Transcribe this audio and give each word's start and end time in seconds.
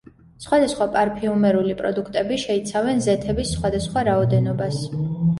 სხვადასხვა 0.43 0.85
პარფიუმერული 0.93 1.75
პროდუქტები 1.81 2.39
შეიცავენ 2.43 3.03
ზეთების 3.07 3.51
სხვადასხვა 3.57 4.05
რაოდენობას. 4.09 4.81